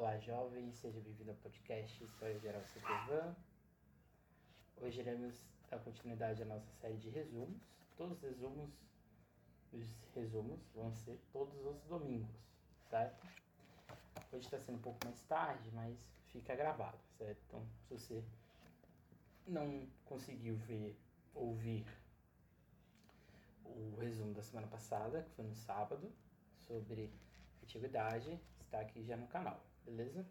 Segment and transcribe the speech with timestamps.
[0.00, 3.36] Olá, jovens, seja bem-vindo ao podcast História Geral Cetevan.
[4.78, 7.60] Hoje iremos dar continuidade à nossa série de resumos.
[7.98, 8.70] Todos os resumos,
[9.70, 12.34] os resumos vão ser todos os domingos,
[12.88, 13.26] certo?
[14.32, 17.42] Hoje está sendo um pouco mais tarde, mas fica gravado, certo?
[17.46, 18.24] Então, se você
[19.46, 20.98] não conseguiu ver,
[21.34, 21.84] ouvir
[23.66, 26.10] o resumo da semana passada, que foi no sábado,
[26.56, 27.12] sobre
[27.62, 30.26] antiguidade, está aqui já no canal, beleza?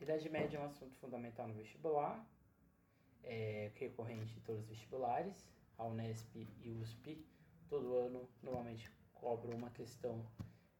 [0.00, 2.26] Idade média é um assunto fundamental no vestibular,
[3.22, 5.50] é recorrente em todos os vestibulares.
[5.76, 7.24] A Unesp e USP
[7.68, 10.26] todo ano normalmente cobram uma questão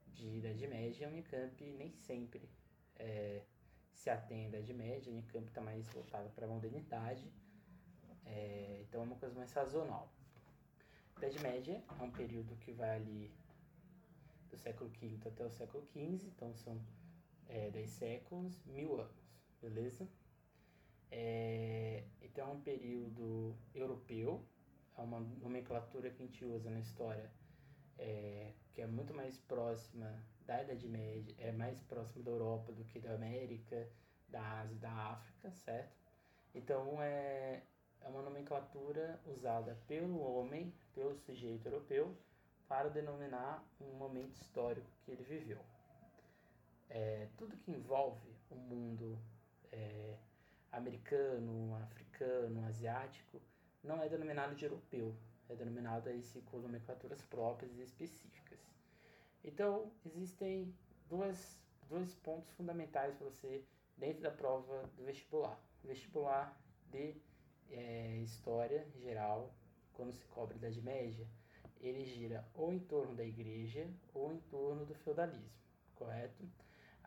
[0.09, 1.07] de idade média.
[1.07, 2.49] A Unicamp nem sempre
[2.97, 3.43] é,
[3.93, 7.31] se atém à idade média, a Unicamp está mais voltada para a modernidade,
[8.25, 10.11] é, então é uma coisa mais sazonal.
[11.17, 13.31] Idade Média é um período que vai ali
[14.49, 16.81] do século V até o século XV, então são
[17.51, 20.09] é, 10 séculos, mil anos, beleza?
[21.11, 24.45] É, então é um período europeu,
[24.97, 27.31] é uma nomenclatura que a gente usa na história
[27.99, 32.85] é, que é muito mais próxima da Idade Média, é mais próxima da Europa do
[32.85, 33.89] que da América,
[34.29, 35.97] da Ásia da África, certo?
[36.55, 37.63] Então é,
[38.01, 42.17] é uma nomenclatura usada pelo homem, pelo sujeito europeu,
[42.69, 45.70] para denominar um momento histórico que ele viveu.
[46.91, 49.17] É, tudo que envolve o mundo
[49.71, 50.17] é,
[50.73, 53.41] americano, africano, asiático,
[53.83, 55.15] não é denominado de europeu,
[55.49, 58.59] é denominado aí com nomenclaturas próprias e específicas.
[59.45, 60.75] Então, existem
[61.09, 61.57] duas,
[61.89, 63.65] dois pontos fundamentais para você
[63.97, 65.59] dentro da prova do vestibular.
[65.83, 66.61] O vestibular
[66.91, 67.17] de
[67.71, 69.55] é, história geral,
[69.95, 71.27] quando se cobra Idade Média,
[71.81, 75.51] ele gira ou em torno da igreja ou em torno do feudalismo,
[75.95, 76.47] correto?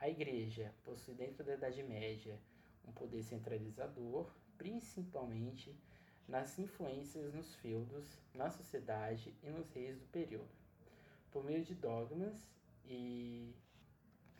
[0.04, 2.38] A igreja possui dentro da Idade Média
[2.86, 5.74] um poder centralizador, principalmente
[6.28, 10.52] nas influências nos feudos, na sociedade e nos reis do período.
[11.32, 12.36] Por meio de dogmas
[12.84, 13.56] e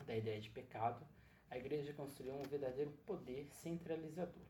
[0.04, 1.02] da ideia de pecado,
[1.50, 4.44] a igreja construiu um verdadeiro poder centralizador.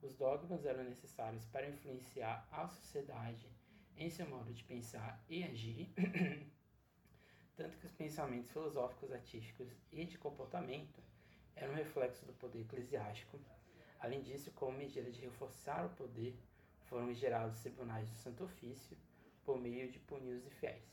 [0.00, 3.46] Os dogmas eram necessários para influenciar a sociedade
[3.98, 5.92] em seu modo de pensar e agir,
[7.58, 11.02] tanto que os pensamentos filosóficos, artísticos e de comportamento
[11.56, 13.36] eram reflexo do poder eclesiástico.
[13.98, 16.38] Além disso, como medida de reforçar o poder,
[16.84, 18.96] foram gerados tribunais do Santo Ofício
[19.44, 20.84] por meio de punir os infiéis.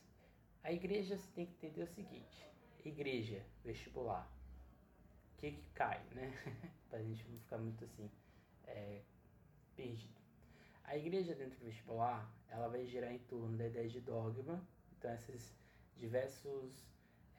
[0.64, 2.50] A igreja você tem que entender o seguinte:
[2.84, 4.28] igreja, vestibular,
[5.34, 6.34] o que, que cai, né?
[6.90, 8.10] Para a gente não ficar muito assim
[8.66, 9.04] é,
[9.76, 10.20] perdido.
[10.84, 15.14] A igreja dentro do vestibular, ela vai girar em torno da ideia de dogma, então
[15.14, 15.54] esses
[15.98, 16.86] diversos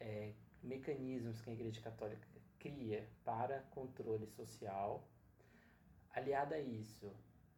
[0.00, 2.26] é, mecanismos que a igreja católica
[2.58, 5.06] cria para controle social.
[6.14, 7.12] Aliada a isso,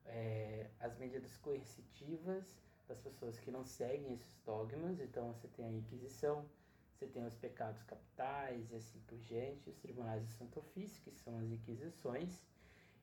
[0.04, 2.44] é, as medidas coercitivas
[2.88, 6.48] das pessoas que não seguem esses dogmas, então você tem a Inquisição,
[6.94, 11.12] você tem os pecados capitais e assim por diante, os tribunais do Santo Ofício, que
[11.20, 12.42] são as Inquisições,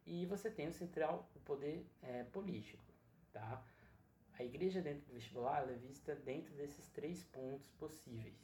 [0.06, 2.84] e você tem o central, o poder é, político,
[3.32, 3.64] tá?
[4.38, 8.36] A igreja dentro do vestibular é vista dentro desses três pontos possíveis,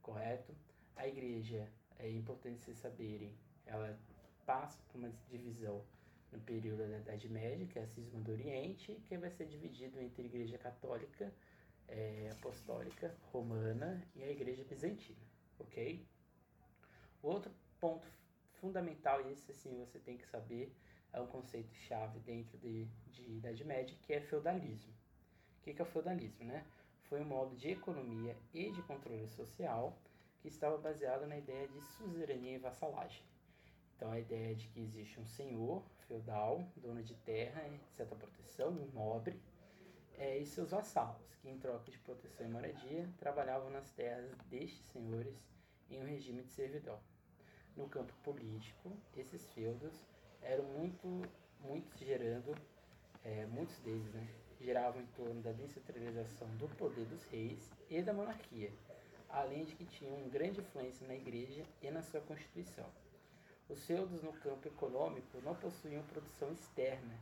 [0.00, 0.54] correto?
[0.94, 1.68] A igreja,
[1.98, 3.34] é importante vocês saberem,
[3.66, 3.98] ela
[4.46, 5.84] passa por uma divisão
[6.30, 10.00] no período da Idade Média, que é a cisma do Oriente, que vai ser dividido
[10.00, 11.32] entre a igreja católica,
[11.88, 15.18] é, apostólica, romana e a igreja bizantina,
[15.58, 16.06] ok?
[17.20, 18.06] O outro ponto
[18.60, 20.72] fundamental, e esse assim você tem que saber,
[21.14, 24.92] é um conceito chave dentro de, de Idade Média, que é feudalismo.
[25.58, 26.44] O que, é o feudalismo?
[26.44, 26.66] Né?
[27.08, 29.96] Foi um modo de economia e de controle social
[30.40, 33.22] que estava baseado na ideia de suzerania e vassalagem.
[33.96, 38.70] Então a ideia de que existe um senhor feudal, dono de terra, de certa proteção,
[38.70, 39.40] um nobre,
[40.18, 44.84] é, e seus vassalos, que em troca de proteção e moradia trabalhavam nas terras destes
[44.86, 45.34] senhores
[45.88, 46.98] em um regime de servidão.
[47.76, 50.04] No campo político, esses feudos
[50.44, 51.22] eram muito,
[51.60, 52.54] muitos gerando,
[53.24, 54.28] é, muitos deles, né,
[54.60, 58.72] em torno da descentralização do poder dos reis e da monarquia,
[59.28, 62.86] além de que tinham grande influência na igreja e na sua constituição.
[63.68, 67.14] Os feudos no campo econômico não possuíam produção externa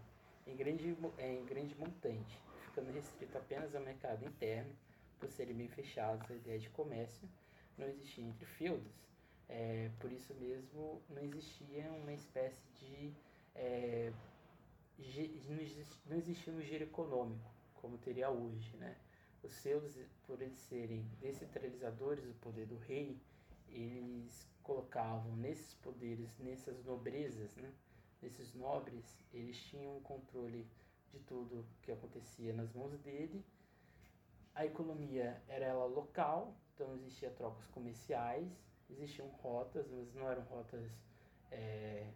[0.47, 4.73] em grande, em grande montante, ficando restrito apenas ao mercado interno,
[5.19, 7.29] por serem bem fechados a ideia de comércio
[7.79, 8.93] não existia entre feudos,
[9.49, 13.13] é, por isso mesmo não existia uma espécie de.
[13.55, 14.13] É,
[16.07, 18.77] não existia um giro econômico, como teria hoje.
[18.77, 18.97] Né?
[19.43, 23.21] Os seus, por eles serem descentralizadores do poder do rei
[23.75, 27.73] eles colocavam nesses poderes, nessas nobrezas, né?
[28.21, 30.67] nesses nobres, eles tinham um controle
[31.11, 33.45] de tudo que acontecia nas mãos dele.
[34.55, 38.49] A economia era ela local, então existia trocas comerciais,
[38.93, 40.91] existiam rotas, mas não eram rotas
[41.51, 42.07] é,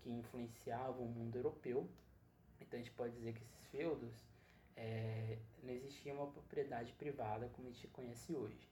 [0.00, 1.88] que influenciavam o mundo europeu.
[2.60, 4.14] Então a gente pode dizer que esses feudos
[4.76, 8.68] é, não existia uma propriedade privada como a gente conhece hoje.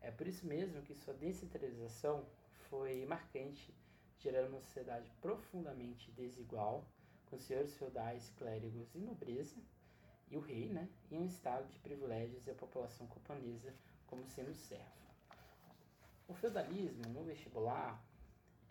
[0.00, 2.24] É por isso mesmo que sua descentralização
[2.68, 3.74] foi marcante,
[4.18, 6.84] gerando uma sociedade profundamente desigual,
[7.26, 9.56] com senhores feudais, clérigos e nobreza,
[10.30, 13.74] e o rei, né, em um estado de privilégios e a população camponesa
[14.06, 15.05] como sendo serva.
[16.28, 18.04] O feudalismo no vestibular,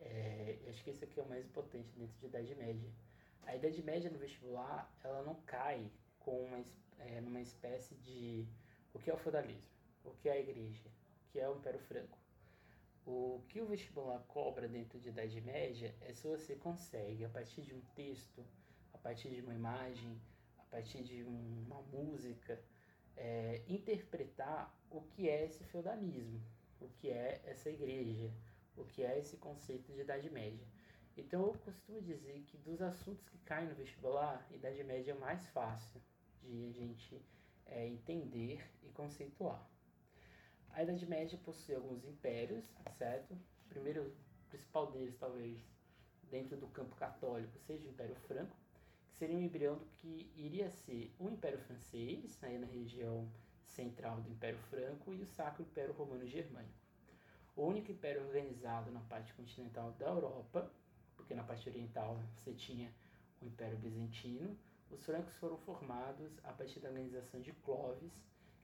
[0.01, 2.89] é, acho que esse aqui é o mais importante dentro da Idade Média.
[3.43, 6.65] A Idade Média no vestibular, ela não cai com uma,
[6.99, 8.45] é, numa espécie de
[8.93, 9.69] o que é o feudalismo,
[10.03, 12.17] o que é a igreja, o que é o Império Franco.
[13.05, 17.61] O que o vestibular cobra dentro de Idade Média é se você consegue, a partir
[17.61, 18.43] de um texto,
[18.93, 20.19] a partir de uma imagem,
[20.57, 22.59] a partir de uma música,
[23.15, 26.41] é, interpretar o que é esse feudalismo,
[26.79, 28.31] o que é essa igreja,
[28.75, 30.65] o que é esse conceito de Idade Média.
[31.17, 35.47] Então eu costumo dizer que dos assuntos que caem no vestibular, Idade Média é mais
[35.47, 36.01] fácil
[36.43, 37.21] de a gente
[37.65, 39.65] é, entender e conceituar.
[40.71, 42.65] A Idade Média possui alguns impérios,
[42.97, 43.33] certo?
[43.33, 44.13] O primeiro,
[44.49, 45.57] principal deles, talvez,
[46.29, 48.55] dentro do campo católico, seja o Império Franco,
[49.07, 53.31] que seria um embrião do que iria ser o Império Francês, aí na região
[53.67, 56.73] central do Império Franco, e o Sacro Império Romano Germânico.
[57.55, 60.71] O único império organizado na parte continental da Europa,
[61.15, 62.93] porque na parte oriental você tinha
[63.41, 64.57] o Império Bizantino,
[64.91, 68.13] os francos foram formados a partir da organização de Clovis,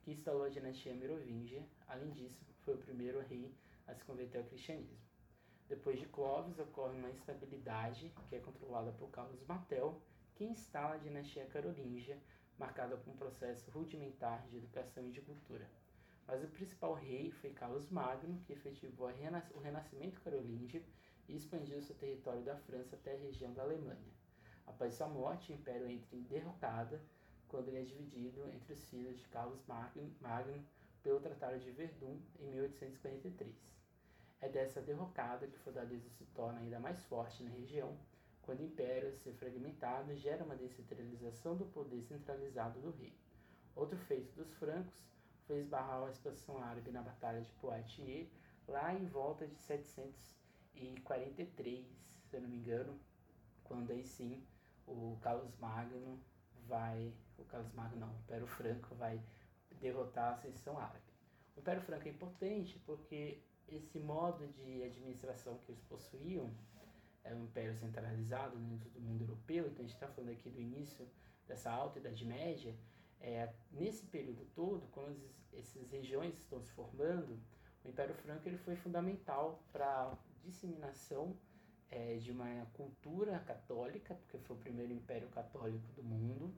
[0.02, 1.64] que instalou a dinastia Merovingia.
[1.88, 3.54] Além disso, foi o primeiro rei
[3.88, 4.98] a se converter ao cristianismo.
[5.68, 10.02] Depois de Clovis, ocorre uma instabilidade, que é controlada por Carlos Martel,
[10.36, 12.20] que instala a dinastia carolíngia,
[12.62, 15.68] marcada por um processo rudimentar de educação e de cultura.
[16.28, 19.10] Mas o principal rei foi Carlos Magno, que efetivou
[19.56, 20.84] o renascimento carolíngio
[21.28, 24.14] e expandiu seu território da França até a região da Alemanha.
[24.68, 27.02] Após sua morte, o império entra em derrocada
[27.48, 30.64] quando ele é dividido entre os filhos de Carlos Magno
[31.02, 33.56] pelo Tratado de Verdun em 1843.
[34.40, 37.98] É dessa derrocada que o feudalismo se torna ainda mais forte na região,
[38.42, 43.14] quando o império, se fragmentado, gera uma descentralização do poder centralizado do rei.
[43.76, 45.00] Outro feito dos francos
[45.46, 48.30] foi esbarrar a expansão árabe na Batalha de Poitiers,
[48.68, 51.86] lá em volta de 743,
[52.30, 53.00] se eu não me engano,
[53.64, 54.44] quando aí sim
[54.88, 56.20] o Carlos Magno
[56.68, 59.22] vai, o Carlos Magno não, o Império Franco vai
[59.80, 61.06] derrotar a ascensão árabe.
[61.56, 66.52] O Império Franco é importante porque esse modo de administração que eles possuíam
[67.24, 70.60] é um império centralizado dentro do mundo europeu, então a gente está falando aqui do
[70.60, 71.08] início
[71.48, 72.76] dessa alta Idade Média,
[73.20, 75.20] é, nesse período todo, quando
[75.54, 77.40] essas regiões estão se formando,
[77.84, 81.38] o Império Franco ele foi fundamental para a disseminação
[81.90, 86.54] é, de uma cultura católica, porque foi o primeiro império católico do mundo,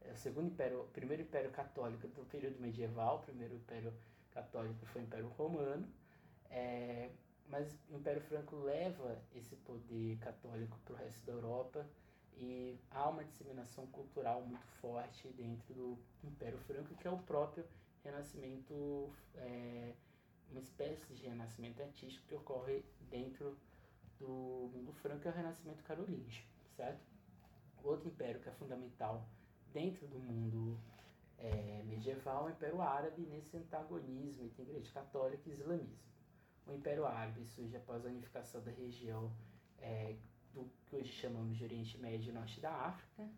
[0.00, 3.92] é o segundo império, primeiro império católico do período medieval, o primeiro império
[4.30, 5.86] católico foi o Império Romano,
[6.48, 7.10] é,
[7.50, 11.86] mas o Império Franco leva esse poder católico para o resto da Europa
[12.36, 17.64] e há uma disseminação cultural muito forte dentro do Império Franco, que é o próprio
[18.04, 19.92] renascimento, é,
[20.50, 23.58] uma espécie de renascimento artístico que ocorre dentro
[24.18, 26.44] do mundo franco é o renascimento carolíngio,
[26.76, 27.00] certo?
[27.82, 29.26] Outro império que é fundamental
[29.72, 30.78] dentro do mundo
[31.38, 36.10] é, medieval é o Império Árabe nesse antagonismo entre Igreja Católica e Islamismo.
[36.66, 39.30] O Império Árabe surge após a unificação da região
[39.78, 40.14] é,
[40.52, 43.28] do que hoje chamamos de Oriente Médio e Norte da África,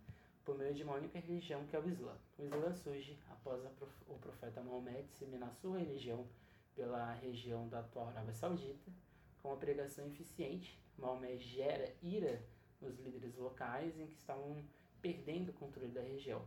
[0.45, 2.17] por meio de uma única religião que é o Islã.
[2.38, 3.93] O Islã surge após prof...
[4.09, 6.26] o profeta Maomé disseminar sua religião
[6.75, 8.91] pela região da atual Arábia Saudita,
[9.41, 10.81] com uma pregação eficiente.
[10.99, 12.43] Maomé gera ira
[12.81, 14.64] nos líderes locais em que estavam
[15.00, 16.45] perdendo o controle da região.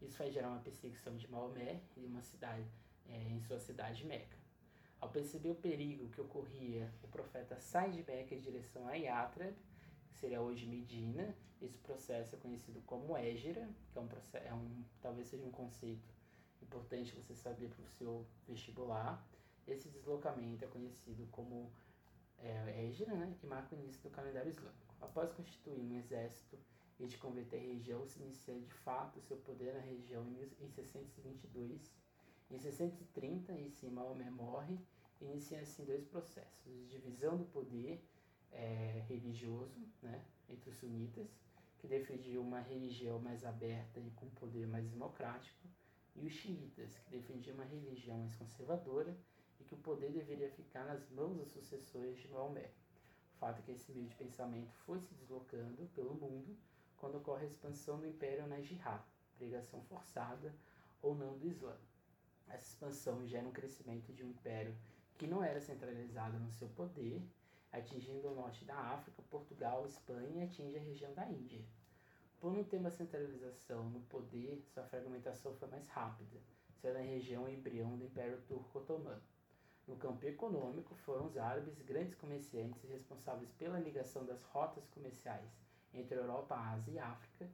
[0.00, 2.66] Isso vai gerar uma perseguição de Maomé em uma cidade,
[3.06, 4.39] é, em sua cidade Meca.
[5.00, 9.54] Ao perceber o perigo que ocorria, o profeta sai de Meca em direção a Yatra,
[10.10, 11.34] que seria hoje Medina.
[11.60, 15.50] Esse processo é conhecido como Égira, que é um, processo, é um talvez seja um
[15.50, 16.14] conceito
[16.62, 19.26] importante você saber para o seu vestibular.
[19.66, 21.70] Esse deslocamento é conhecido como
[22.38, 24.94] é, Égira né, marca o início do calendário islâmico.
[25.00, 26.58] Após constituir um exército
[26.98, 30.26] e de converter a região, se inicia de fato seu poder na região
[30.60, 31.90] em 622.
[32.50, 34.78] Em 630, em cima, Maomé morre
[35.20, 38.02] inicia assim dois processos: de divisão do poder
[38.50, 41.28] é, religioso né, entre os sunitas,
[41.78, 45.68] que defendiam uma religião mais aberta e com poder mais democrático,
[46.16, 49.16] e os xiitas, que defendiam uma religião mais conservadora
[49.60, 52.70] e que o poder deveria ficar nas mãos dos sucessores de Maomé.
[53.34, 56.56] O fato é que esse meio de pensamento foi se deslocando pelo mundo
[56.96, 59.02] quando ocorre a expansão do império na jihad,
[59.38, 60.54] pregação forçada
[61.00, 61.74] ou não do Islã.
[62.50, 64.74] Essa expansão gera um crescimento de um império
[65.16, 67.22] que não era centralizado no seu poder,
[67.72, 71.62] atingindo o norte da África, Portugal, Espanha e atinge a região da Índia.
[72.40, 76.40] Por não ter uma centralização no poder, sua fragmentação foi mais rápida,
[76.80, 79.22] sendo a região embrião do Império Turco-Otomano.
[79.86, 85.50] No campo econômico, foram os árabes grandes comerciantes responsáveis pela ligação das rotas comerciais
[85.92, 87.48] entre Europa, Ásia e África.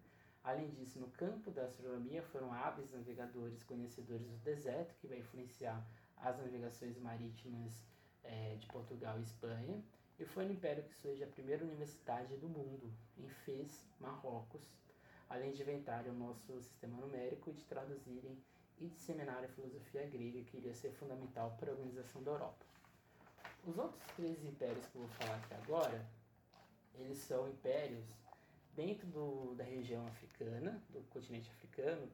[0.47, 5.85] Além disso, no campo da astronomia, foram aves navegadores conhecedores do deserto, que vai influenciar
[6.19, 7.85] as navegações marítimas
[8.23, 9.83] é, de Portugal e Espanha.
[10.21, 14.63] E foi no Império que surge a primeira universidade do mundo, em Fez, Marrocos,
[15.29, 18.39] além de inventarem o nosso sistema numérico e de traduzirem
[18.79, 22.65] e disseminar a filosofia grega, que iria ser fundamental para a organização da Europa.
[23.67, 26.07] Os outros três impérios que eu vou falar aqui agora,
[26.95, 28.07] eles são impérios
[28.77, 32.09] dentro do, da região africana, do continente africano,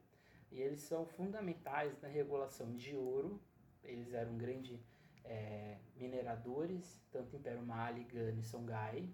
[0.51, 3.43] e eles são fundamentais na regulação de ouro.
[3.83, 4.81] Eles eram grandes
[5.25, 9.13] é, mineradores, tanto Império Mali, Gana e Songhai,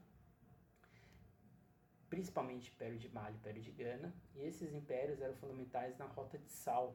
[2.11, 6.39] principalmente Império de Mali e Império de Gana, e esses impérios eram fundamentais na rota
[6.39, 6.95] de sal,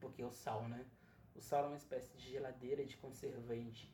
[0.00, 0.84] porque o sal, né?
[1.34, 3.92] O sal é uma espécie de geladeira de conservante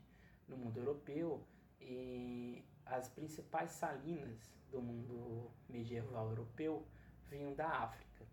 [0.49, 1.45] no mundo europeu
[1.81, 2.65] e
[2.97, 6.87] as principais salinas do mundo medieval europeu
[7.29, 8.27] vinham da África.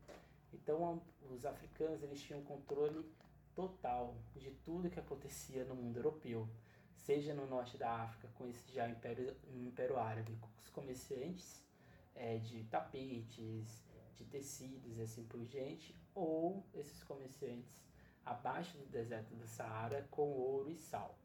[0.54, 3.06] Então os africanos eles tinham controle
[3.56, 6.48] total de tudo que acontecia no mundo europeu,
[6.94, 11.64] seja no norte da África com esse já império, império árabe, com os comerciantes
[12.16, 13.84] é, de tapetes,
[14.16, 17.80] de tecidos e assim por diante, ou esses comerciantes
[18.26, 21.18] abaixo do deserto do Saara com ouro e sal.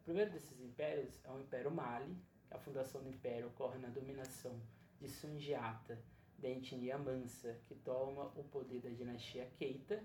[0.00, 2.16] O primeiro desses impérios é o Império Mali,
[2.52, 4.60] a fundação do império ocorre na dominação
[5.00, 5.98] de Sundiata,
[6.38, 10.02] da etnia Mansa, que toma o poder da dinastia Keita.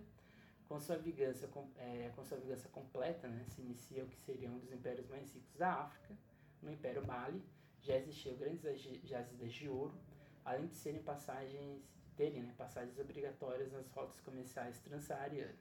[0.68, 4.60] Com sua vingança, é, com sua vingança completa, né, se inicia o que seria um
[4.60, 6.13] dos impérios mais ricos da África.
[6.62, 7.42] No Império Mali
[7.82, 8.62] já existiam grandes
[9.04, 9.98] jazidas de ouro,
[10.44, 11.82] além de serem passagens,
[12.18, 15.56] terem né, passagens obrigatórias nas rotas comerciais transsaarianas.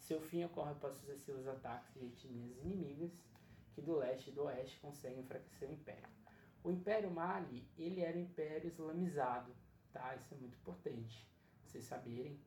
[0.00, 3.12] Seu fim ocorre após sucessivos ataques de etnias inimigas
[3.76, 6.08] que do leste e do oeste conseguem enfraquecer o império.
[6.64, 9.54] O Império Mali, ele era um império islamizado,
[9.92, 10.16] tá?
[10.16, 11.28] Isso é muito importante
[11.62, 12.40] vocês saberem,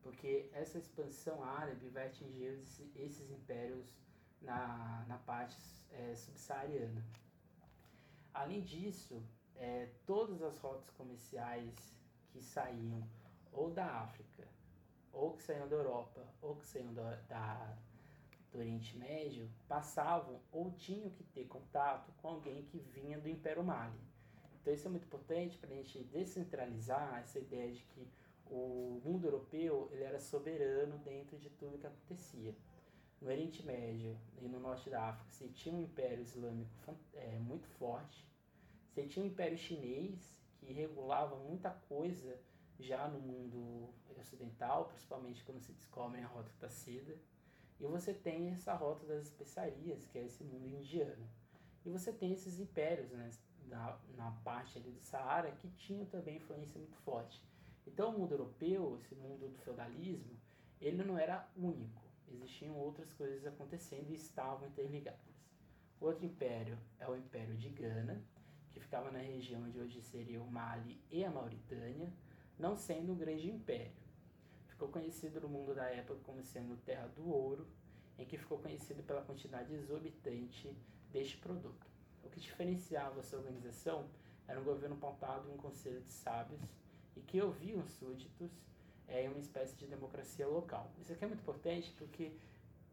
[0.00, 2.62] porque essa expansão árabe vai atingir
[2.94, 3.92] esses impérios
[4.40, 5.58] na, na parte
[5.90, 7.04] é, subsaariana.
[8.32, 9.20] Além disso,
[9.56, 11.74] é, todas as rotas comerciais
[12.30, 13.02] que saíam
[13.52, 14.46] ou da África,
[15.12, 17.76] ou que saíam da Europa, ou que saíam da, da
[18.52, 23.62] do Oriente Médio passavam ou tinham que ter contato com alguém que vinha do Império
[23.62, 23.98] Mali.
[24.60, 28.08] Então isso é muito importante para a gente descentralizar essa ideia de que
[28.50, 32.54] o mundo europeu ele era soberano dentro de tudo que acontecia.
[33.20, 36.70] No Oriente Médio e no Norte da África você tinha um Império Islâmico
[37.14, 38.26] é, muito forte,
[38.88, 42.38] você tinha um Império Chinês que regulava muita coisa
[42.78, 47.16] já no mundo ocidental, principalmente quando se descobre a Rota da Seda.
[47.80, 51.28] E você tem essa rota das especiarias, que é esse mundo indiano.
[51.84, 53.30] E você tem esses impérios né,
[53.66, 57.40] na, na parte ali do Saara que tinham também influência muito forte.
[57.86, 60.36] Então o mundo europeu, esse mundo do feudalismo,
[60.80, 62.02] ele não era único.
[62.30, 65.20] Existiam outras coisas acontecendo e estavam interligadas.
[66.00, 68.22] Outro império é o Império de Gana,
[68.70, 72.12] que ficava na região onde hoje seria o Mali e a Mauritânia,
[72.58, 74.07] não sendo um grande império
[74.78, 77.66] ficou conhecido no mundo da época como sendo Terra do Ouro,
[78.16, 80.72] em que ficou conhecido pela quantidade exorbitante
[81.10, 81.84] deste produto.
[82.22, 84.08] O que diferenciava sua organização
[84.46, 86.60] era um governo pautado em um conselho de sábios
[87.16, 88.52] e que ouviam os súditos
[89.08, 90.92] é, em uma espécie de democracia local.
[91.00, 92.30] Isso aqui é muito importante porque,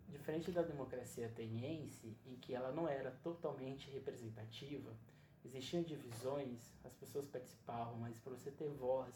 [0.09, 4.91] diferente da democracia ateniense, em que ela não era totalmente representativa,
[5.43, 9.13] existiam divisões, as pessoas participavam, mas para você ter voz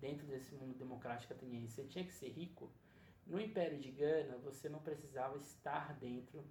[0.00, 2.70] dentro desse mundo democrático ateniense, você tinha que ser rico.
[3.26, 6.44] No Império de Gana, você não precisava estar dentro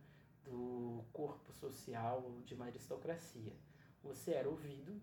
[0.44, 3.54] do corpo social de uma aristocracia.
[4.02, 5.02] Você era ouvido,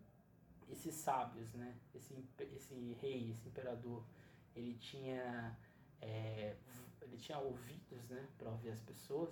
[0.69, 1.77] esses sábios, né?
[1.95, 2.15] esse,
[2.55, 4.05] esse rei, esse imperador,
[4.55, 5.57] ele tinha,
[6.01, 6.57] é,
[7.03, 8.27] ele tinha ouvidos né?
[8.39, 9.31] para ouvir as pessoas,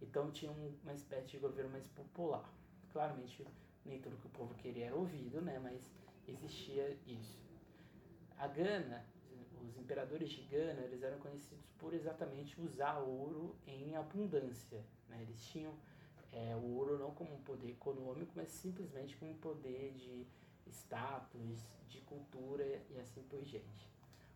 [0.00, 2.48] Então tinha uma espécie de governo mais popular.
[2.92, 3.44] Claramente
[3.84, 5.58] nem tudo que o povo queria era ouvido, né?
[5.58, 5.80] Mas
[6.26, 7.51] existia isso.
[8.42, 9.06] A Gana,
[9.62, 14.84] os imperadores de Gana, eles eram conhecidos por exatamente usar ouro em abundância.
[15.08, 15.22] Né?
[15.22, 15.72] Eles tinham
[16.32, 20.26] é, o ouro não como um poder econômico, mas simplesmente como um poder de
[20.66, 23.88] status, de cultura e assim por diante.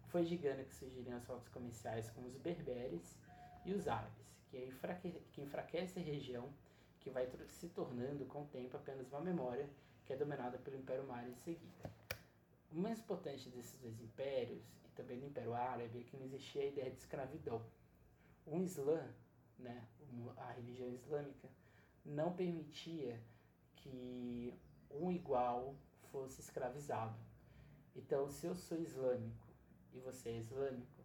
[0.06, 3.18] Foi de Gana que surgiram as rotas comerciais com os berberes
[3.64, 6.48] e os árabes, que, enfraque, que enfraquece a região,
[7.00, 9.68] que vai se tornando com o tempo apenas uma memória
[10.04, 12.05] que é dominada pelo Império Mali em seguida.
[12.76, 16.60] O mais importante desses dois impérios, e também do Império Árabe, é que não existia
[16.60, 17.64] a ideia de escravidão.
[18.44, 19.02] O Islã,
[19.58, 19.88] né,
[20.36, 21.48] a religião islâmica,
[22.04, 23.18] não permitia
[23.76, 24.52] que
[24.90, 25.74] um igual
[26.12, 27.18] fosse escravizado.
[27.94, 29.48] Então, se eu sou islâmico
[29.94, 31.02] e você é islâmico,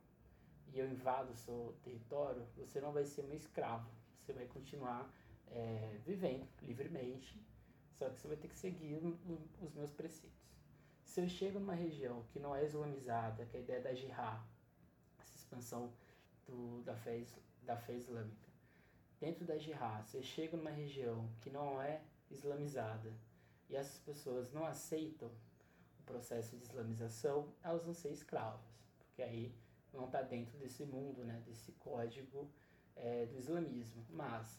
[0.74, 3.90] e eu invado o seu território, você não vai ser meu escravo.
[4.20, 5.10] Você vai continuar
[5.48, 7.42] é, vivendo livremente,
[7.98, 9.00] só que você vai ter que seguir
[9.62, 10.41] os meus preceitos.
[11.12, 14.42] Se eu chego numa região que não é islamizada, que é a ideia da jihad,
[15.20, 15.92] essa expansão
[16.48, 17.22] do, da, fé,
[17.64, 18.48] da fé islâmica,
[19.20, 23.12] dentro da jihad, se eu chego numa região que não é islamizada
[23.70, 25.28] e essas pessoas não aceitam
[26.00, 29.54] o processo de islamização, elas vão ser escravas, porque aí
[29.94, 32.50] não está dentro desse mundo, né, desse código
[32.96, 34.06] é, do islamismo.
[34.12, 34.58] Mas,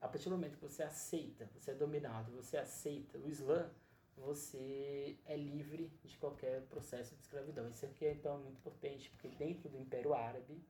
[0.00, 3.70] a partir do momento que você aceita, você é dominado, você aceita o Islã,
[4.16, 7.68] você é livre de qualquer processo de escravidão.
[7.68, 10.62] Isso aqui é então muito importante, porque dentro do Império Árabe,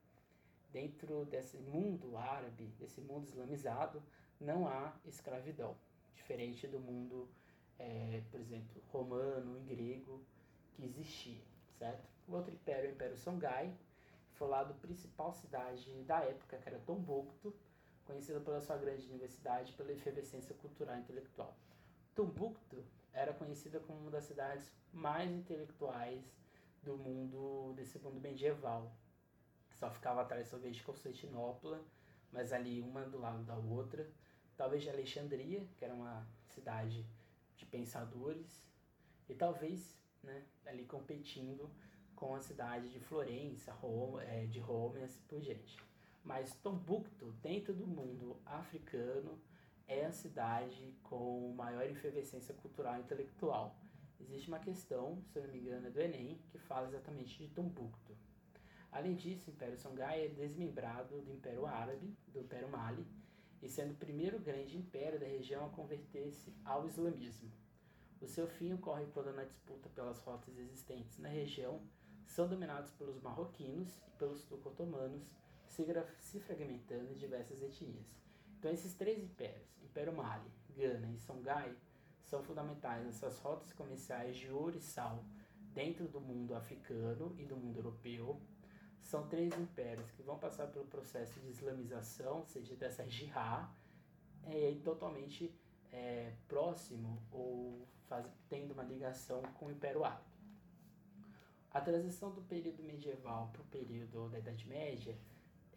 [0.71, 4.01] dentro desse mundo árabe, desse mundo islamizado,
[4.39, 5.75] não há escravidão,
[6.15, 7.29] diferente do mundo,
[7.77, 10.23] é, por exemplo, romano e grego
[10.73, 11.41] que existia,
[11.77, 12.07] certo?
[12.27, 13.73] O outro império é o Império Songhai,
[14.33, 17.53] foi lá do principal cidade da época, que era Tombuctu,
[18.05, 21.55] conhecida pela sua grande universidade pela efervescência cultural e intelectual.
[22.15, 26.23] Tombuctu era conhecida como uma das cidades mais intelectuais
[26.83, 28.91] do mundo, desse mundo medieval.
[29.73, 31.83] Só ficava atrás talvez de Constantinopla,
[32.31, 34.09] mas ali uma do lado da outra.
[34.57, 37.05] Talvez de Alexandria, que era uma cidade
[37.55, 38.63] de pensadores,
[39.27, 41.69] e talvez né, ali competindo
[42.15, 45.77] com a cidade de Florença, Roma, é, de Roma e assim por diante.
[46.23, 49.41] Mas Tombuctu, dentro do mundo africano,
[49.91, 53.75] é a cidade com maior efervescência cultural e intelectual.
[54.21, 57.49] Existe uma questão, se eu não me engano, é do Enem, que fala exatamente de
[57.49, 58.15] Tombuctu.
[58.89, 63.05] Além disso, o Império Songhai é desmembrado do Império Árabe, do Império Mali,
[63.61, 67.51] e sendo o primeiro grande império da região a converter-se ao islamismo.
[68.21, 71.81] O seu fim ocorre quando, na disputa pelas rotas existentes na região,
[72.25, 75.29] são dominados pelos marroquinos e pelos turco-otomanos,
[75.67, 78.21] se fragmentando em diversas etnias.
[78.61, 80.47] Então, esses três impérios, Império Mali,
[80.77, 81.75] Gana e Songhai,
[82.21, 85.25] são fundamentais nessas rotas comerciais de ouro e sal
[85.73, 88.39] dentro do mundo africano e do mundo europeu.
[89.01, 93.67] São três impérios que vão passar pelo processo de islamização, ou seja, dessa jihad,
[94.43, 95.51] é, totalmente
[95.91, 100.29] é, próximo ou faz, tendo uma ligação com o Império Árabe.
[101.71, 105.17] A transição do período medieval para o período da Idade Média,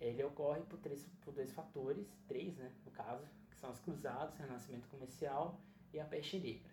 [0.00, 4.36] ele ocorre por, três, por dois fatores, três, né, no caso, que são as cruzadas,
[4.36, 5.60] renascimento comercial
[5.92, 6.72] e a peste negra.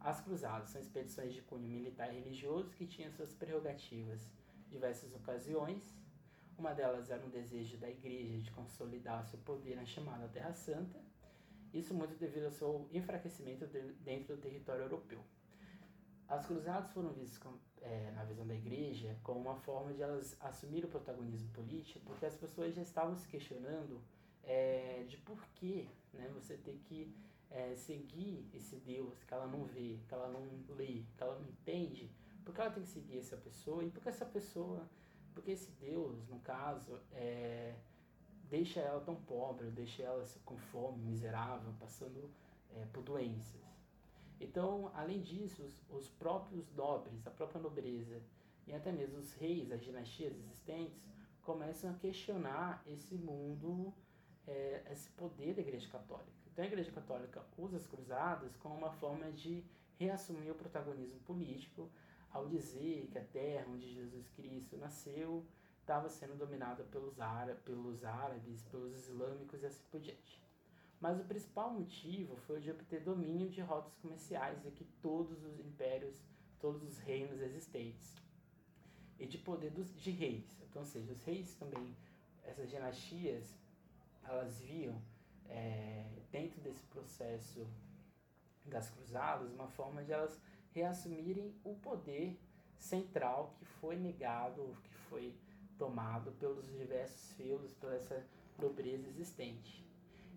[0.00, 4.30] As cruzadas são expedições de cunho militar e religioso que tinham suas prerrogativas
[4.66, 5.82] em diversas ocasiões.
[6.56, 10.98] Uma delas era um desejo da igreja de consolidar seu poder na chamada Terra Santa,
[11.72, 13.66] isso muito devido ao seu enfraquecimento
[14.00, 15.22] dentro do território europeu.
[16.30, 20.84] As cruzadas foram vistas é, na visão da igreja como uma forma de elas assumir
[20.84, 24.00] o protagonismo político, porque as pessoas já estavam se questionando
[24.44, 27.12] é, de por que né, você ter que
[27.50, 31.48] é, seguir esse Deus que ela não vê, que ela não lê, que ela não
[31.48, 32.08] entende,
[32.44, 34.88] porque ela tem que seguir essa pessoa e porque essa pessoa,
[35.34, 37.74] porque esse Deus, no caso, é,
[38.48, 42.30] deixa ela tão pobre, deixa ela com fome, miserável, passando
[42.76, 43.69] é, por doenças.
[44.40, 48.22] Então, além disso, os, os próprios nobres, a própria nobreza
[48.66, 51.04] e até mesmo os reis, as dinastias existentes,
[51.42, 53.92] começam a questionar esse mundo,
[54.46, 56.30] é, esse poder da Igreja Católica.
[56.52, 59.64] Então, a Igreja Católica usa as cruzadas como uma forma de
[59.98, 61.90] reassumir o protagonismo político
[62.30, 65.44] ao dizer que a terra onde Jesus Cristo nasceu
[65.80, 70.40] estava sendo dominada pelos, árabes, pelos árabes, pelos islâmicos e assim por diante.
[71.00, 75.58] Mas o principal motivo foi o de obter domínio de rotas comerciais aqui todos os
[75.58, 76.22] impérios,
[76.60, 78.14] todos os reinos existentes.
[79.18, 80.44] E de poder dos, de reis.
[80.62, 81.96] Então, ou seja, os reis também,
[82.44, 83.54] essas dinastias,
[84.22, 85.00] elas viam
[85.48, 87.66] é, dentro desse processo
[88.66, 90.38] das cruzadas, uma forma de elas
[90.72, 92.38] reassumirem o poder
[92.78, 95.34] central que foi negado, que foi
[95.78, 98.24] tomado pelos diversos feudos, pela essa
[98.58, 99.89] nobreza existente.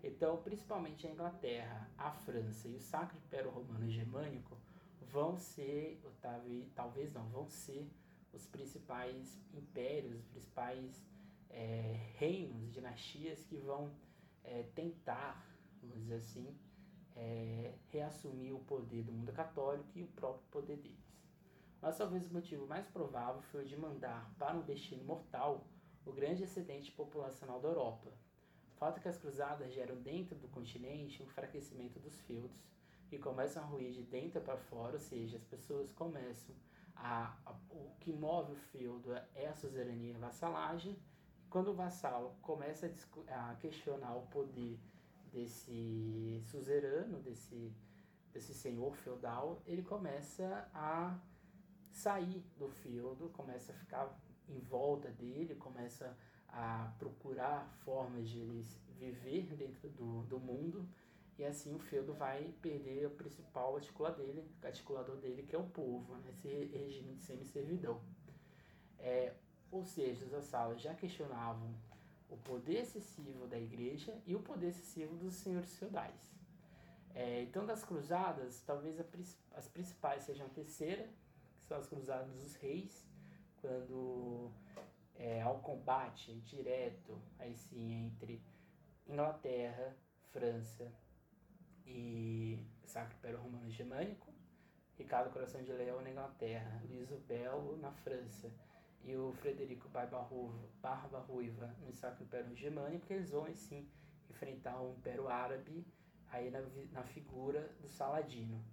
[0.03, 4.57] Então, principalmente a Inglaterra, a França e o Sacro Império Romano Germânico
[5.01, 6.01] vão ser,
[6.75, 7.89] talvez não, vão ser
[8.33, 11.01] os principais impérios, os principais
[11.49, 13.91] é, reinos, dinastias que vão
[14.43, 15.47] é, tentar,
[15.81, 16.53] vamos dizer assim,
[17.15, 21.13] é, reassumir o poder do mundo católico e o próprio poder deles.
[21.81, 25.65] Mas talvez o motivo mais provável foi o de mandar para um destino mortal
[26.05, 28.11] o grande excedente populacional da Europa.
[28.73, 32.57] O fato é que as cruzadas geram dentro do continente um enfraquecimento dos feudos,
[33.07, 36.53] que começam a ruir de dentro para fora, ou seja, as pessoas começam
[36.95, 40.97] a, a, o que move o feudo é a suzerania e a vassalagem.
[41.49, 42.91] Quando o vassalo começa
[43.27, 44.79] a, a questionar o poder
[45.31, 47.71] desse suzerano, desse,
[48.31, 51.15] desse senhor feudal, ele começa a
[51.91, 56.17] sair do feudo, começa a ficar em volta dele, começa
[56.53, 58.63] a procurar formas de ele
[58.99, 60.87] viver dentro do, do mundo,
[61.37, 65.67] e assim o feudo vai perder o principal articulador dele, articulador dele que é o
[65.67, 66.29] povo, né?
[66.29, 67.99] esse regime de semi-servidão.
[68.99, 69.33] É,
[69.71, 71.73] ou seja, os vassalos já questionavam
[72.29, 76.31] o poder excessivo da igreja e o poder excessivo dos senhores feudais.
[77.15, 79.05] É, então, das cruzadas, talvez a,
[79.55, 81.07] as principais sejam a terceira,
[81.57, 83.05] que são as cruzadas dos reis,
[83.61, 84.51] quando
[85.15, 88.41] é, um combate direto, aí sim, entre
[89.08, 89.95] Inglaterra,
[90.32, 90.91] França
[91.86, 94.34] e Sacro Império Romano Germânico,
[94.97, 98.52] Ricardo Coração de Leão na Inglaterra, Luís o Belo na França
[99.04, 100.19] e o Frederico Barba
[101.19, 103.89] Ruiva, no Sacro Império Germânico, eles vão sim
[104.30, 105.86] enfrentar o Império Árabe
[106.32, 108.63] aí na, na figura do Saladino.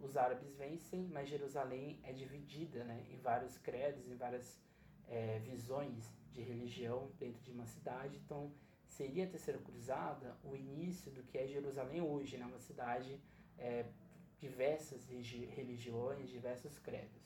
[0.00, 4.63] Os árabes vencem, mas Jerusalém é dividida né, em vários credos, em várias
[5.08, 8.16] é, visões de religião dentro de uma cidade.
[8.24, 8.52] Então,
[8.86, 13.20] seria a Terceira Cruzada o início do que é Jerusalém hoje, né, uma cidade
[13.58, 13.86] é,
[14.38, 17.22] diversas religiões, diversos credos.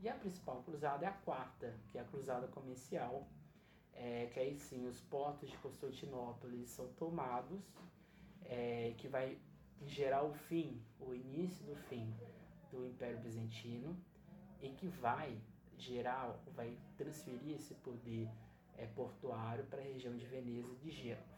[0.00, 3.28] E a principal cruzada é a quarta, que é a cruzada comercial,
[3.92, 7.60] é, que aí sim os portos de Constantinopla são tomados,
[8.44, 9.38] é, que vai
[9.86, 12.14] gerar o fim, o início do fim
[12.70, 13.96] do Império Bizantino
[14.60, 15.38] e que vai
[15.78, 18.28] gerar, vai transferir esse poder
[18.76, 21.34] é, portuário para a região de Veneza e de Gênova.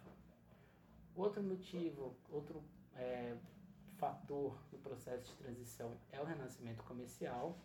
[1.15, 2.63] Outro motivo, outro
[2.95, 3.37] é,
[3.97, 7.57] fator do processo de transição é o renascimento comercial,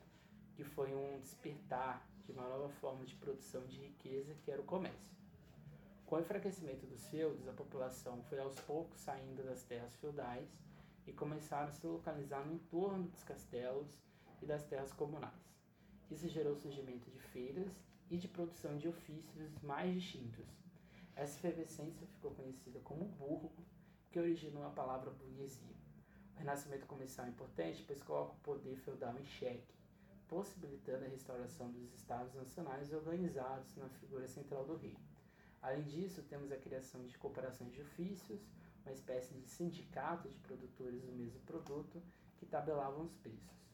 [0.55, 4.65] que foi um despertar de uma nova forma de produção de riqueza, que era o
[4.65, 5.11] comércio.
[6.05, 10.49] Com o enfraquecimento dos feudos, a população foi aos poucos saindo das terras feudais
[11.07, 13.87] e começaram a se localizar no entorno dos castelos
[14.41, 15.33] e das terras comunais.
[16.11, 17.71] Isso gerou o surgimento de feiras
[18.09, 20.45] e de produção de ofícios mais distintos.
[21.15, 23.49] Essa efervescência ficou conhecida como burro,
[24.11, 25.73] que originou a palavra burguesia.
[26.35, 29.73] O renascimento comercial é importante, pois coloca o poder feudal em xeque,
[30.27, 34.97] possibilitando a restauração dos estados nacionais organizados na figura central do rei.
[35.61, 38.41] Além disso, temos a criação de cooperações de ofícios,
[38.83, 42.03] uma espécie de sindicato de produtores do mesmo produto
[42.37, 43.70] que tabelavam os preços.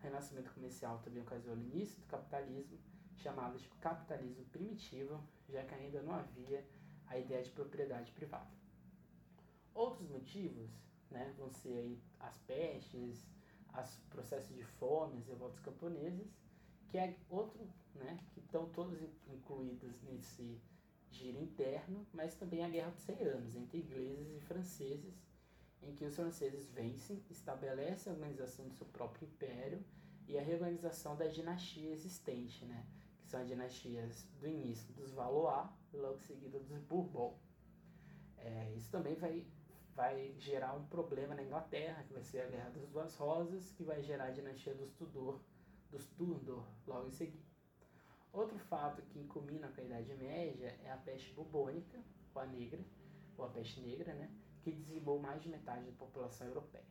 [0.00, 2.78] O renascimento comercial também ocasionou o início do capitalismo,
[3.16, 6.66] chamado de capitalismo primitivo, já que ainda não havia
[7.06, 8.50] a ideia de propriedade privada.
[9.74, 10.70] Outros motivos
[11.10, 13.26] né, vão ser aí as pestes,
[13.78, 16.26] os processos de fome, as revoltas camponesas,
[16.88, 17.60] que é outro,
[17.94, 20.58] né, que estão todos incluídos nesse
[21.10, 25.14] giro interno, mas também a Guerra dos 100 Anos entre ingleses e franceses,
[25.82, 29.82] em que os franceses vencem, estabelecem a organização do seu próprio império
[30.26, 32.86] e a reorganização da dinastia existente, né,
[33.20, 37.36] que são as dinastias do início dos Valois logo seguida dos Bourbon.
[38.36, 39.46] É, isso também vai,
[39.94, 43.82] vai gerar um problema na Inglaterra, que vai ser a Guerra das Duas Rosas, que
[43.82, 45.40] vai gerar a dinastia dos Tudor,
[45.90, 47.50] dos Tudor logo em seguida.
[48.32, 51.98] Outro fato que culmina com a Idade Média é a peste bubônica,
[52.32, 52.80] ou a negra,
[53.36, 54.30] ou a peste negra, né,
[54.62, 56.84] que dizimou mais de metade da população europeia.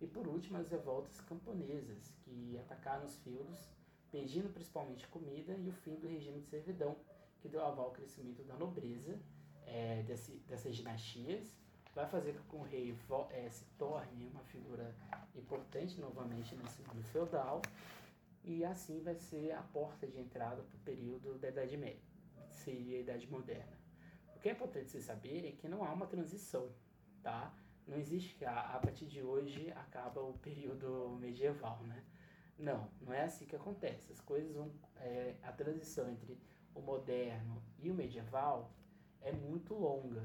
[0.00, 3.70] E por último, as revoltas camponesas, que atacaram os feudos,
[4.10, 6.96] pedindo principalmente comida e o fim do regime de servidão,
[7.40, 9.18] que deu aval ao crescimento da nobreza
[9.66, 11.54] é, desse, dessas dinastias,
[11.94, 12.96] vai fazer com que o rei
[13.30, 14.94] é, se torne uma figura
[15.34, 17.62] importante novamente nesse mundo feudal
[18.44, 22.02] e assim vai ser a porta de entrada para o período da Idade Média,
[22.50, 23.78] seria a Idade Moderna.
[24.26, 26.68] Porque que é importante vocês saberem é que não há uma transição,
[27.24, 27.52] tá?
[27.88, 32.04] Não existe que a, a partir de hoje acaba o período medieval, né?
[32.56, 34.12] Não, não é assim que acontece.
[34.12, 34.70] As coisas vão.
[34.96, 36.38] É, a transição entre
[36.74, 38.70] o moderno e o medieval
[39.20, 40.22] é muito longa.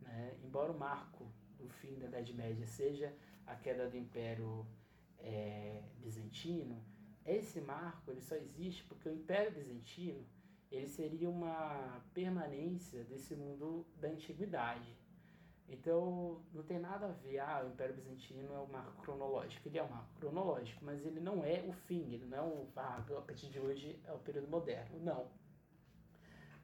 [0.00, 0.36] Né?
[0.44, 1.26] Embora o marco
[1.58, 3.12] do fim da Idade Média seja
[3.46, 4.66] a queda do Império
[5.18, 6.82] é, Bizantino,
[7.26, 10.24] esse marco ele só existe porque o Império Bizantino
[10.70, 14.96] ele seria uma permanência desse mundo da antiguidade.
[15.68, 19.68] Então, não tem nada a ver, ah, o Império Bizantino é o marco cronológico.
[19.68, 22.68] Ele é um marco cronológico, mas ele não é o fim, ele não é o,
[22.76, 24.98] ah, a partir de hoje é o período moderno.
[25.00, 25.28] Não.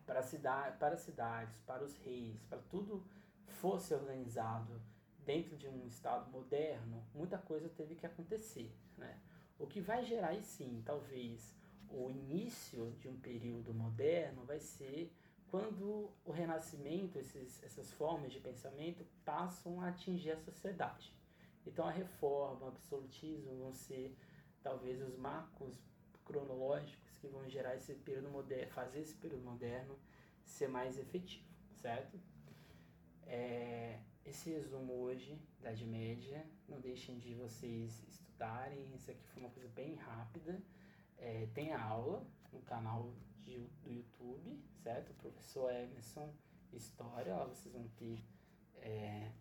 [0.05, 3.05] Para, cidade, para as cidades, para os reis, para tudo
[3.47, 4.81] fosse organizado
[5.25, 8.75] dentro de um Estado moderno, muita coisa teve que acontecer.
[8.97, 9.19] Né?
[9.59, 11.55] O que vai gerar, aí sim, talvez,
[11.91, 15.13] o início de um período moderno vai ser
[15.51, 21.13] quando o renascimento, esses, essas formas de pensamento passam a atingir a sociedade.
[21.67, 24.17] Então a reforma, o absolutismo vão ser
[24.63, 25.79] talvez os marcos
[26.25, 29.99] cronológicos que vão gerar esse período moderno, fazer esse período moderno
[30.45, 32.19] ser mais efetivo, certo?
[33.27, 39.43] É, esse resumo hoje da Idade Média, não deixem de vocês estudarem, isso aqui foi
[39.43, 40.63] uma coisa bem rápida.
[41.17, 43.13] É, tem a aula no canal
[43.49, 45.15] de, do YouTube, certo?
[45.15, 46.33] Professor Emerson
[46.73, 48.23] História, lá vocês vão ter
[48.77, 49.33] é,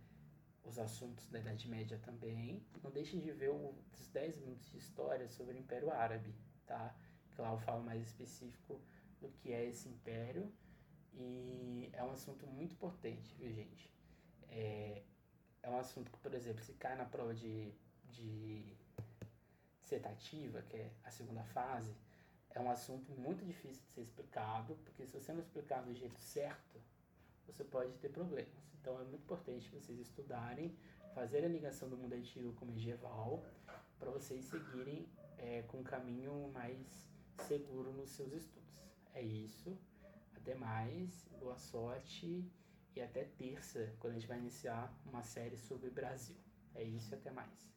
[0.63, 2.65] os assuntos da Idade Média também.
[2.81, 6.33] Não deixem de ver os 10 minutos de história sobre o Império Árabe,
[6.65, 6.95] tá?
[7.31, 8.81] Que lá eu falo mais específico
[9.19, 10.51] do que é esse império.
[11.13, 13.91] E é um assunto muito importante, viu, gente?
[14.49, 15.03] É,
[15.63, 17.73] é um assunto que, por exemplo, se cai na prova de,
[18.09, 18.77] de
[19.81, 21.93] setativa, que é a segunda fase,
[22.51, 26.19] é um assunto muito difícil de ser explicado, porque se você não explicar do jeito
[26.19, 26.81] certo,
[27.45, 28.73] você pode ter problemas.
[28.81, 30.75] Então é muito importante vocês estudarem,
[31.13, 33.43] fazer a ligação do mundo antigo com o medieval,
[33.99, 35.07] para vocês seguirem
[35.37, 37.03] é, com um caminho mais
[37.47, 38.83] seguro nos seus estudos.
[39.13, 39.77] É isso.
[40.35, 42.49] Até mais, boa sorte
[42.95, 46.35] e até terça, quando a gente vai iniciar uma série sobre Brasil.
[46.73, 47.76] É isso, até mais.